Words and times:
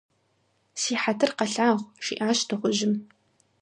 Си 0.81 0.93
хьэтыр 1.01 1.31
къэлъагъу,- 1.37 1.89
жиӏащ 2.05 2.39
дыгъужьым. 2.47 2.93